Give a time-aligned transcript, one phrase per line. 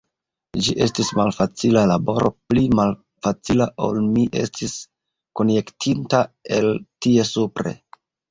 [0.67, 4.73] Ĝi estis malfacila laboro, pli malfacila ol mi estis
[5.41, 6.23] konjektinta
[6.59, 6.73] el
[7.07, 7.75] tie supre.